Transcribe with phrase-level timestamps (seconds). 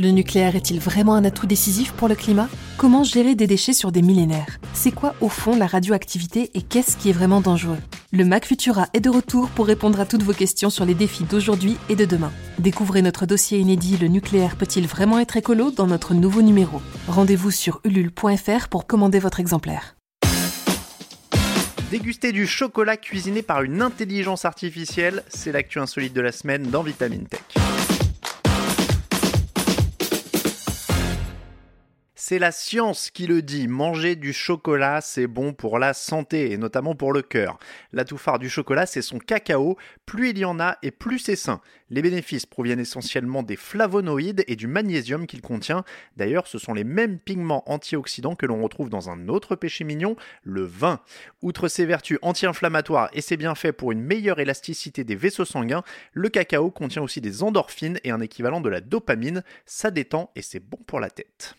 [0.00, 2.48] Le nucléaire est-il vraiment un atout décisif pour le climat?
[2.78, 4.58] Comment gérer des déchets sur des millénaires?
[4.72, 7.76] C'est quoi au fond la radioactivité et qu'est-ce qui est vraiment dangereux?
[8.10, 11.24] Le Mac Futura est de retour pour répondre à toutes vos questions sur les défis
[11.24, 12.32] d'aujourd'hui et de demain.
[12.58, 16.80] Découvrez notre dossier inédit Le nucléaire peut-il vraiment être écolo dans notre nouveau numéro.
[17.06, 19.96] Rendez-vous sur ulule.fr pour commander votre exemplaire.
[21.90, 26.82] Déguster du chocolat cuisiné par une intelligence artificielle, c'est l'actu insolite de la semaine dans
[26.82, 27.59] Vitamine Tech.
[32.30, 33.66] C'est la science qui le dit.
[33.66, 37.58] Manger du chocolat, c'est bon pour la santé et notamment pour le cœur.
[37.92, 39.76] L'atout phare du chocolat, c'est son cacao.
[40.06, 41.60] Plus il y en a et plus c'est sain.
[41.88, 45.82] Les bénéfices proviennent essentiellement des flavonoïdes et du magnésium qu'il contient.
[46.16, 50.14] D'ailleurs, ce sont les mêmes pigments antioxydants que l'on retrouve dans un autre péché mignon,
[50.44, 51.00] le vin.
[51.42, 56.28] Outre ses vertus anti-inflammatoires et ses bienfaits pour une meilleure élasticité des vaisseaux sanguins, le
[56.28, 59.42] cacao contient aussi des endorphines et un équivalent de la dopamine.
[59.66, 61.56] Ça détend et c'est bon pour la tête.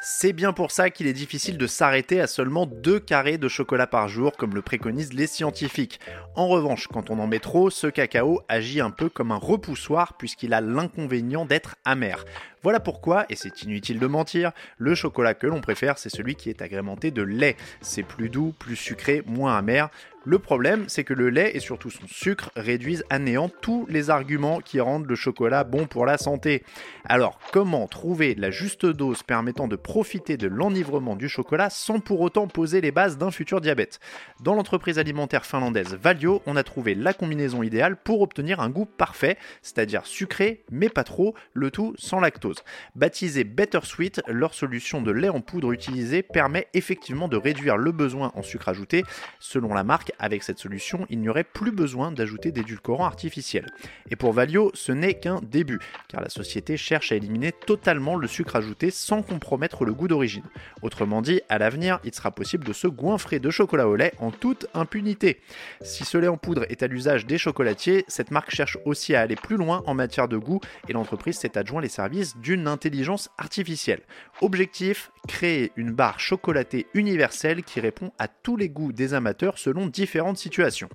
[0.00, 3.88] C'est bien pour ça qu'il est difficile de s'arrêter à seulement 2 carrés de chocolat
[3.88, 5.98] par jour, comme le préconisent les scientifiques.
[6.36, 10.16] En revanche, quand on en met trop, ce cacao agit un peu comme un repoussoir
[10.16, 12.24] puisqu'il a l'inconvénient d'être amer.
[12.62, 16.50] Voilà pourquoi, et c'est inutile de mentir, le chocolat que l'on préfère, c'est celui qui
[16.50, 17.56] est agrémenté de lait.
[17.80, 19.90] C'est plus doux, plus sucré, moins amer.
[20.24, 24.10] Le problème, c'est que le lait et surtout son sucre réduisent à néant tous les
[24.10, 26.64] arguments qui rendent le chocolat bon pour la santé.
[27.04, 32.20] Alors, comment trouver la juste dose permettant de profiter de l'enivrement du chocolat sans pour
[32.20, 34.00] autant poser les bases d'un futur diabète?
[34.40, 38.86] Dans l'entreprise alimentaire finlandaise Valio, on a trouvé la combinaison idéale pour obtenir un goût
[38.86, 42.47] parfait, c'est-à-dire sucré mais pas trop, le tout sans lactose.
[42.94, 43.46] Baptisée
[43.82, 48.42] Sweet, leur solution de lait en poudre utilisée permet effectivement de réduire le besoin en
[48.42, 49.04] sucre ajouté.
[49.38, 53.66] Selon la marque, avec cette solution, il n'y aurait plus besoin d'ajouter d'édulcorants artificiels.
[54.10, 58.26] Et pour Valio, ce n'est qu'un début, car la société cherche à éliminer totalement le
[58.26, 60.44] sucre ajouté sans compromettre le goût d'origine.
[60.82, 64.30] Autrement dit, à l'avenir, il sera possible de se goinfrer de chocolat au lait en
[64.30, 65.40] toute impunité.
[65.80, 69.20] Si ce lait en poudre est à l'usage des chocolatiers, cette marque cherche aussi à
[69.20, 73.30] aller plus loin en matière de goût et l'entreprise s'est adjoint les services d'une intelligence
[73.38, 74.02] artificielle.
[74.40, 79.86] Objectif créer une barre chocolatée universelle qui répond à tous les goûts des amateurs selon
[79.86, 80.88] différentes situations.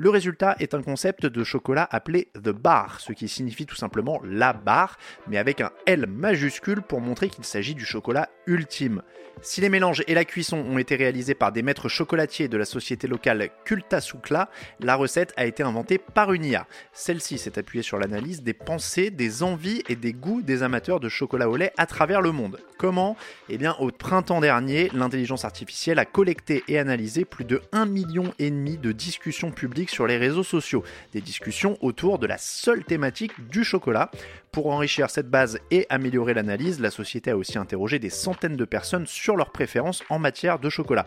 [0.00, 4.20] Le résultat est un concept de chocolat appelé The Bar, ce qui signifie tout simplement
[4.24, 9.02] la barre, mais avec un L majuscule pour montrer qu'il s'agit du chocolat ultime.
[9.40, 12.64] Si les mélanges et la cuisson ont été réalisés par des maîtres chocolatiers de la
[12.64, 14.50] société locale Kultasukla,
[14.80, 16.66] la recette a été inventée par une IA.
[16.92, 21.08] Celle-ci s'est appuyée sur l'analyse des pensées, des envies et des goûts des amateurs de
[21.08, 22.60] chocolat au lait à travers le monde.
[22.78, 23.16] Comment?
[23.48, 28.32] Eh bien, au printemps dernier, l'intelligence artificielle a collecté et analysé plus de 1,5 million
[28.38, 33.64] de discussions publiques sur les réseaux sociaux, des discussions autour de la seule thématique du
[33.64, 34.10] chocolat.
[34.52, 38.64] Pour enrichir cette base et améliorer l'analyse, la société a aussi interrogé des centaines de
[38.64, 41.04] personnes sur leurs préférences en matière de chocolat.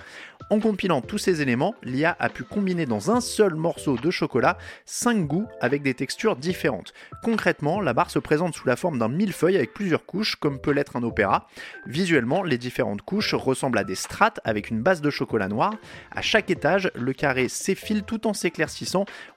[0.51, 4.57] En compilant tous ces éléments, l'IA a pu combiner dans un seul morceau de chocolat
[4.85, 6.93] 5 goûts avec des textures différentes.
[7.23, 10.71] Concrètement, la barre se présente sous la forme d'un millefeuille avec plusieurs couches, comme peut
[10.71, 11.47] l'être un opéra.
[11.87, 15.75] Visuellement, les différentes couches ressemblent à des strates avec une base de chocolat noir.
[16.11, 18.70] À chaque étage, le carré s'effile tout en s'éclaircissant.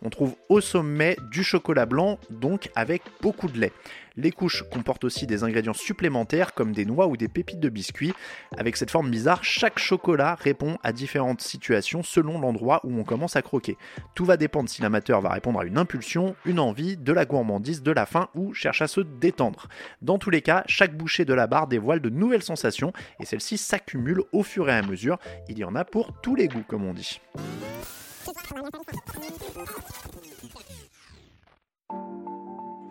[0.02, 3.72] On trouve au sommet du chocolat blanc, donc avec beaucoup de lait.
[4.16, 8.12] Les couches comportent aussi des ingrédients supplémentaires comme des noix ou des pépites de biscuits.
[8.56, 13.34] Avec cette forme bizarre, chaque chocolat répond à différentes situations selon l'endroit où on commence
[13.34, 13.76] à croquer.
[14.14, 17.82] Tout va dépendre si l'amateur va répondre à une impulsion, une envie, de la gourmandise,
[17.82, 19.68] de la faim ou cherche à se détendre.
[20.00, 23.58] Dans tous les cas, chaque bouchée de la barre dévoile de nouvelles sensations et celles-ci
[23.58, 25.18] s'accumulent au fur et à mesure.
[25.48, 27.20] Il y en a pour tous les goûts comme on dit.
[28.34, 30.23] はっ!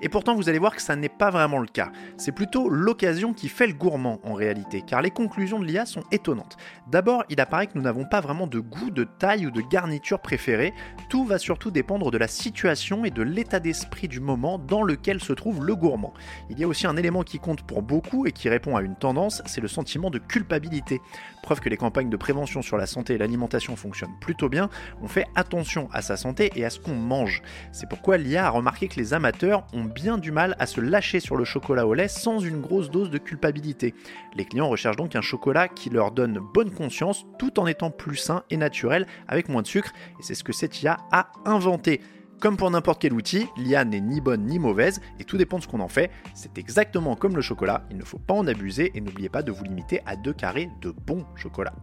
[0.05, 1.89] Et pourtant, vous allez voir que ça n'est pas vraiment le cas.
[2.17, 6.03] C'est plutôt l'occasion qui fait le gourmand en réalité, car les conclusions de l'IA sont
[6.11, 6.57] étonnantes.
[6.91, 10.19] D'abord, il apparaît que nous n'avons pas vraiment de goût, de taille ou de garniture
[10.19, 10.73] préférée.
[11.07, 15.21] Tout va surtout dépendre de la situation et de l'état d'esprit du moment dans lequel
[15.21, 16.13] se trouve le gourmand.
[16.49, 18.97] Il y a aussi un élément qui compte pour beaucoup et qui répond à une
[18.97, 20.99] tendance, c'est le sentiment de culpabilité.
[21.43, 24.69] Preuve que les campagnes de prévention sur la santé et l'alimentation fonctionnent plutôt bien,
[25.01, 27.41] on fait attention à sa santé et à ce qu'on mange.
[27.71, 31.19] C'est pourquoi l'IA a remarqué que les amateurs ont bien du mal à se lâcher
[31.19, 33.93] sur le chocolat au lait sans une grosse dose de culpabilité.
[34.35, 38.17] Les clients recherchent donc un chocolat qui leur donne bonne conscience tout en étant plus
[38.17, 42.01] sain et naturel avec moins de sucre et c'est ce que cette IA a inventé.
[42.39, 45.63] Comme pour n'importe quel outil, l'IA n'est ni bonne ni mauvaise et tout dépend de
[45.63, 46.11] ce qu'on en fait.
[46.33, 49.51] C'est exactement comme le chocolat, il ne faut pas en abuser et n'oubliez pas de
[49.51, 51.73] vous limiter à deux carrés de bon chocolat.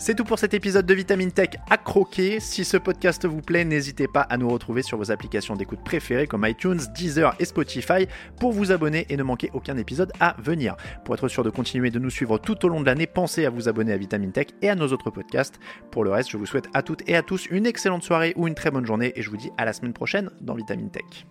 [0.00, 2.38] C'est tout pour cet épisode de Vitamine Tech à croquer.
[2.38, 6.28] Si ce podcast vous plaît, n'hésitez pas à nous retrouver sur vos applications d'écoute préférées
[6.28, 8.06] comme iTunes, Deezer et Spotify
[8.38, 10.76] pour vous abonner et ne manquer aucun épisode à venir.
[11.04, 13.50] Pour être sûr de continuer de nous suivre tout au long de l'année, pensez à
[13.50, 15.58] vous abonner à Vitamine Tech et à nos autres podcasts.
[15.90, 18.46] Pour le reste, je vous souhaite à toutes et à tous une excellente soirée ou
[18.46, 21.26] une très bonne journée et je vous dis à la semaine prochaine dans Vitamine Tech.